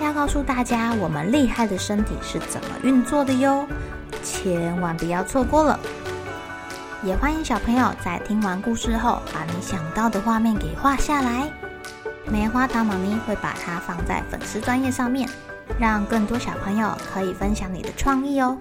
[0.00, 3.66] 要告诉大家我们厉害的身体是怎么运作的哟。
[4.22, 5.78] 千万不要错过了！
[7.02, 11.50] 也欢迎小朋友在听完故事后，把你想到的画面给画下来。
[12.30, 15.28] 棉花糖妈咪会把它放在粉丝专页上面，
[15.78, 18.58] 让更多小朋友可以分享你的创意哦。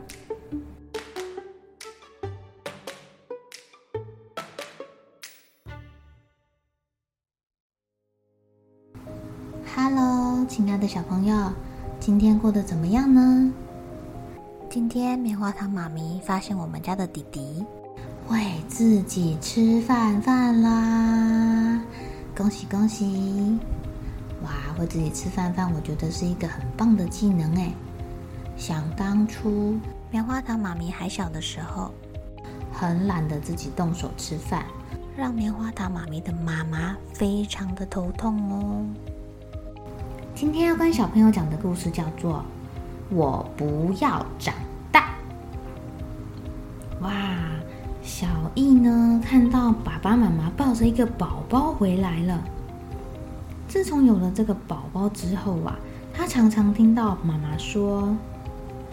[10.78, 11.52] 爱的小朋友，
[12.00, 13.52] 今天过得怎么样呢？
[14.70, 17.66] 今天棉花糖妈咪发现我们家的弟弟
[18.28, 21.82] 会自己吃饭饭啦！
[22.36, 23.58] 恭喜恭喜！
[24.44, 27.74] 哇，会自己吃饭饭，我觉得是一个很棒的技能哎。
[28.56, 29.80] 想当初
[30.12, 31.92] 棉花糖妈咪还小的时候，
[32.72, 34.64] 很懒得自己动手吃饭，
[35.18, 38.86] 让棉花糖妈咪的妈妈非常的头痛哦。
[40.40, 42.46] 今天要跟小朋友讲的故事叫做。
[43.10, 44.54] 我不要长
[44.92, 45.16] 大。
[47.02, 47.12] 哇，
[48.04, 52.40] 小易呢，看到爸爸妈妈抱着一个宝宝回来了。
[53.68, 55.76] 自从有了这个宝宝之后啊，
[56.14, 58.16] 他常常听到妈妈说：“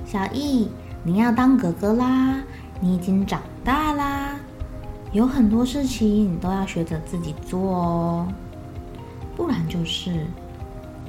[0.06, 0.70] 小易，
[1.02, 2.40] 你要当哥哥啦，
[2.80, 4.34] 你已经长大啦，
[5.12, 8.28] 有很多事情你都要学着自己做哦，
[9.36, 10.26] 不然就是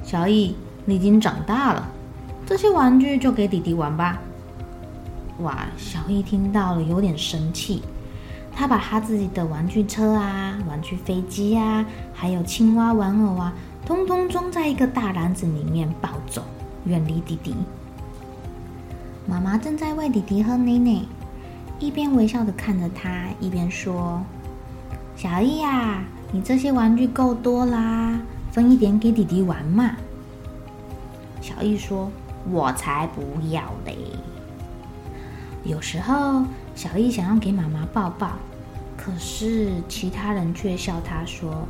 [0.06, 0.54] 小易，
[0.84, 1.90] 你已经长大了。”
[2.46, 4.20] 这些玩具就给弟弟玩吧。
[5.40, 7.82] 哇，小易听到了有点生气，
[8.54, 11.84] 他把他自己的玩具车啊、玩具飞机啊，
[12.14, 13.52] 还有青蛙玩偶啊，
[13.84, 16.40] 通通装在一个大篮子里面抱走，
[16.84, 17.56] 远离弟弟。
[19.26, 21.02] 妈妈正在喂弟弟喝奶奶，
[21.80, 24.22] 一边微笑的看着他，一边说
[25.18, 26.00] ：“小易呀，
[26.30, 28.20] 你这些玩具够多啦，
[28.56, 29.92] 分一点给弟弟玩嘛。”
[31.40, 32.10] 小易说。
[32.48, 33.96] 我才不要嘞！
[35.64, 36.44] 有时候
[36.76, 38.30] 小易想要给妈妈抱抱，
[38.96, 41.66] 可是其他人却笑他说：“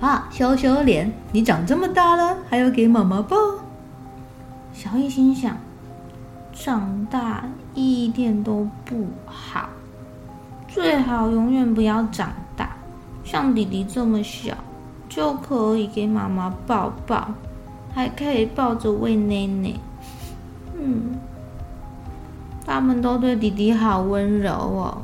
[0.00, 3.36] 啊，羞羞脸，你长这么大了，还要给妈妈抱？”
[4.72, 5.58] 小易心想：
[6.54, 9.68] 长大一点都不好，
[10.68, 12.74] 最好永远不要长大，
[13.24, 14.56] 像弟弟这么小
[15.14, 17.28] 就可以给妈妈抱抱。
[17.94, 19.74] 还可以抱着喂奶奶，
[20.74, 21.18] 嗯，
[22.64, 25.02] 他们都对弟弟好温柔哦。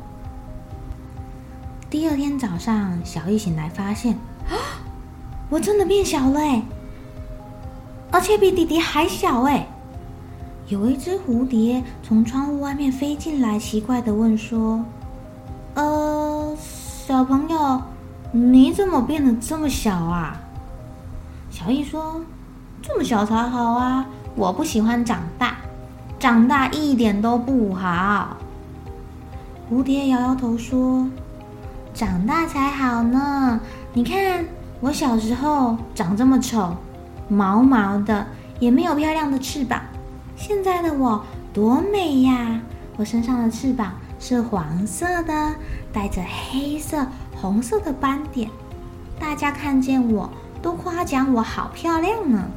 [1.91, 4.15] 第二天早上，小易醒来发现，
[4.49, 4.57] 啊，
[5.51, 6.63] 我真的变小了哎，
[8.11, 9.67] 而且比弟弟还小哎。
[10.69, 14.83] 有一只蝴蝶从窗户外面飞进来，奇怪地问说
[15.77, 17.83] ：“呃，小朋友，
[18.33, 20.37] 你怎么变得这么小啊？”
[21.51, 22.21] 小易说。
[22.81, 24.07] 这么小才好啊！
[24.37, 25.57] 我不喜欢长大，
[26.17, 28.37] 长大一点都不好。
[29.69, 31.07] 蝴蝶摇摇头说
[31.93, 33.61] ：“长大才好呢。
[33.93, 34.45] 你看
[34.81, 36.77] 我小时候长这么丑，
[37.29, 38.25] 毛毛的，
[38.61, 39.83] 也没有漂亮的翅膀。
[40.37, 41.21] 现在的我
[41.53, 42.61] 多美呀！
[42.97, 45.53] 我身上的翅膀是黄色的，
[45.93, 47.07] 带着黑色、
[47.41, 48.51] 红色的斑点。
[49.19, 50.31] 大家看见我
[50.63, 52.49] 都夸奖我好漂亮呢。”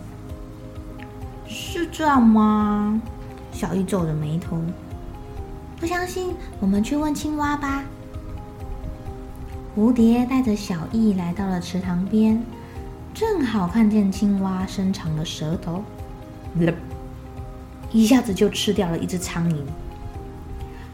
[1.48, 3.02] 是这样吗？
[3.52, 4.58] 小易皱着眉头。
[5.80, 7.84] 不相信，我们去问青蛙吧。
[9.76, 12.42] 蝴蝶带着小易来到了池塘边，
[13.14, 15.84] 正好看见青蛙伸长了舌头，
[17.92, 19.58] 一下子就吃掉了一只苍蝇。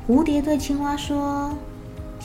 [0.07, 1.55] 蝴蝶对青蛙说：“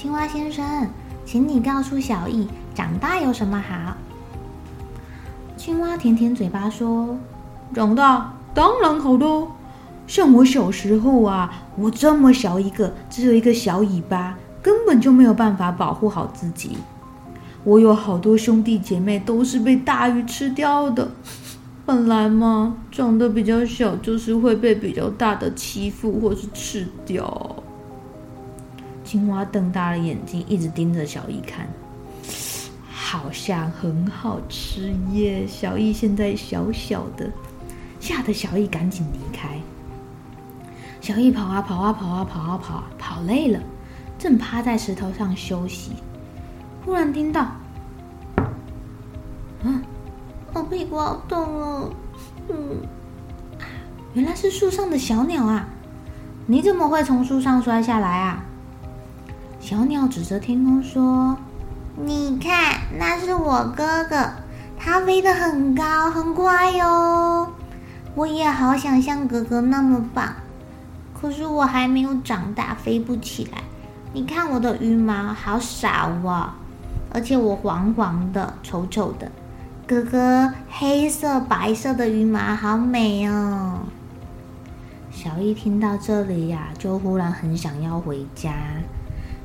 [0.02, 0.88] 青蛙先生，
[1.24, 3.96] 请你告诉小易，长大有什么好？”
[5.56, 7.16] 青蛙舔舔嘴巴说。
[7.72, 9.52] 长大当然好多，
[10.08, 16.76] 像我小时候啊，我这么小一个，只有一个小尾巴，根本就没有办法保护好自己。
[17.62, 21.12] 我有好多兄弟姐妹都是被大鱼吃掉的。
[21.86, 27.61] 本来嘛，长得比较小，就是会被比较大的欺负或是吃掉。
[29.12, 31.68] 青蛙瞪大了眼睛，一直盯着小易看，
[32.90, 35.46] 好像很好吃耶。
[35.46, 37.30] 小易现在小小的。
[38.00, 39.50] 吓得小易赶紧离开。
[41.02, 43.60] 小易跑啊跑啊跑啊跑啊跑，跑累了，
[44.18, 45.92] 正趴在石头上休息，
[46.82, 47.42] 忽然听到，
[49.62, 49.82] 啊，
[50.54, 51.92] 我屁股好痛哦，
[52.48, 52.80] 嗯，
[54.14, 55.68] 原来是树上的小鸟啊！
[56.46, 58.42] 你怎么会从树上摔下来啊？
[59.62, 61.38] 小鸟指着天空说
[61.94, 64.28] ：“你看，那是我哥哥，
[64.76, 67.48] 他飞得很高，很快哟。
[68.16, 70.34] 我也好想像哥哥那么棒。”
[71.14, 73.62] 可是我还没有长大，飞不起来。
[74.12, 76.50] 你看我的羽毛好少哦，
[77.14, 79.30] 而且我黄黄的、丑丑的。
[79.86, 83.78] 哥哥黑色、白色的羽毛好美哦。
[85.12, 88.52] 小易听到这里呀，就忽然很想要回家。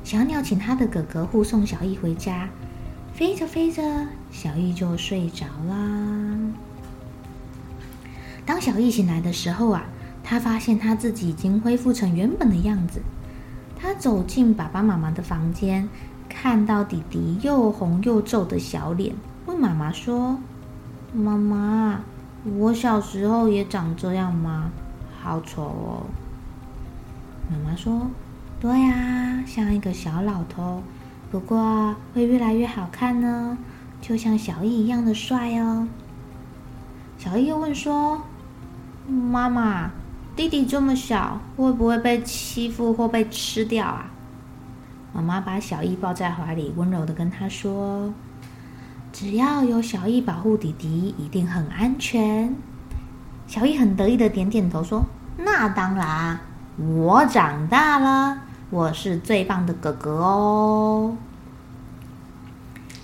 [0.08, 2.48] 小鸟请他的哥哥护送小易回家。
[3.12, 3.82] 飞着飞着，
[4.30, 6.34] 小易就睡着啦。
[8.46, 9.84] 当小易醒来的时候啊。
[10.24, 13.00] 他发现他自己已经恢复成原本的样子。
[13.78, 15.88] 他走进爸爸妈妈的房间，
[16.28, 19.14] 看到弟弟又红又皱的小脸，
[19.46, 20.38] 问妈妈说
[21.14, 22.00] ：“妈妈，
[22.58, 24.70] 我小时候也长这样吗？
[25.22, 26.06] 好丑哦！”
[27.50, 28.10] 妈妈说
[28.60, 30.82] ：“对呀，像一个小老头，
[31.30, 33.56] 不过会越来越好看呢，
[34.00, 35.86] 就像小易一样的帅哦。”
[37.18, 38.20] 小易又问说
[39.06, 39.90] ：“妈妈。”
[40.34, 44.10] 弟弟这么小，会不会被欺负或被吃掉啊？
[45.12, 48.12] 妈妈把小易抱在怀里，温柔地跟他说
[49.12, 52.54] ：“只要有小易保护弟弟，一定很安全。”
[53.48, 55.04] 小易很得意地点点头，说
[55.38, 56.38] ：“那当然，
[56.76, 58.38] 我长大了，
[58.70, 61.16] 我是最棒的哥哥哦。”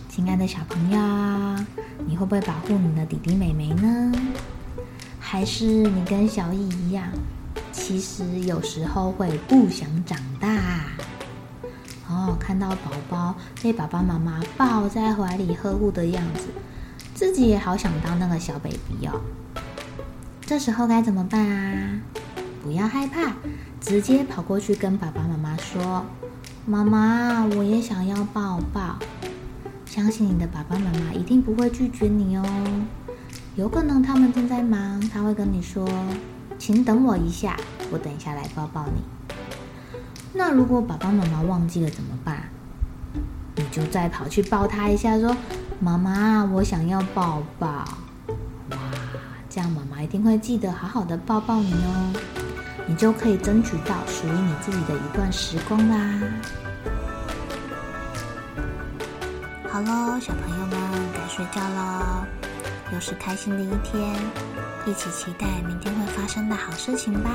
[0.08, 1.64] 亲爱的小朋友，
[2.06, 4.12] 你会不会保护你的弟弟妹妹呢？
[5.18, 7.06] 还是你跟小易一样，
[7.72, 10.84] 其实有时候会不想长大。
[12.08, 16.46] 哦，看到宝宝被爸爸妈妈抱在怀里呵护的样子，
[17.14, 19.20] 自己也好想当那个小 baby 哦。
[20.42, 22.00] 这时候该怎么办啊？
[22.62, 23.32] 不要害怕，
[23.84, 26.06] 直接跑过去跟爸爸妈妈说
[26.64, 28.96] ：“妈妈，我也想要抱抱。”
[29.84, 32.42] 相信你的爸爸妈妈一定不会拒绝你哦。
[33.56, 35.86] 有可能他们正在忙，他会跟你说
[36.58, 37.58] ：“请等我一下，
[37.92, 39.02] 我等一下来抱抱你。”
[40.32, 42.44] 那如果爸爸妈妈忘记了怎么办？
[43.56, 45.36] 你就再跑去抱他一下，说
[45.78, 47.68] ：“妈妈，我想要抱抱。”
[48.72, 48.78] 哇，
[49.50, 52.12] 这样妈妈一定会记得好好的抱抱你哦，
[52.86, 56.20] 你就可以争取到属于你自己的一段时光啦。
[59.68, 60.78] 好喽，小朋友们
[61.12, 62.24] 该睡觉喽。
[62.92, 64.14] 又是开心的一天，
[64.86, 67.30] 一起期待明天会发生的好事情吧！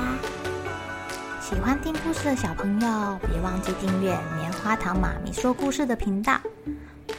[1.40, 6.40] 喜欢听故事的小朋友，别忘记订阅棉花糖妈咪说故事的频道。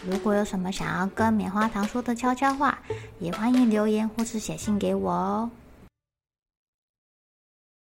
[0.09, 2.79] 如果有什么想要跟棉花糖说的悄悄话，
[3.19, 5.49] 也欢迎留言或是写信给我哦。